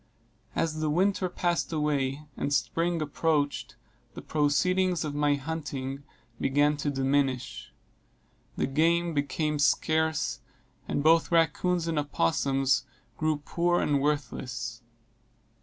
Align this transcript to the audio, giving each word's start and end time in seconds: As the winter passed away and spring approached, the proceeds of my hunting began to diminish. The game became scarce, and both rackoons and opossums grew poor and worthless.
As 0.55 0.79
the 0.79 0.89
winter 0.89 1.29
passed 1.29 1.71
away 1.71 2.23
and 2.35 2.51
spring 2.51 3.03
approached, 3.03 3.75
the 4.15 4.21
proceeds 4.23 5.05
of 5.05 5.13
my 5.13 5.35
hunting 5.35 6.01
began 6.39 6.75
to 6.77 6.89
diminish. 6.89 7.71
The 8.57 8.65
game 8.65 9.13
became 9.13 9.59
scarce, 9.59 10.39
and 10.87 11.03
both 11.03 11.29
rackoons 11.31 11.87
and 11.87 11.99
opossums 11.99 12.83
grew 13.15 13.43
poor 13.45 13.79
and 13.79 14.01
worthless. 14.01 14.81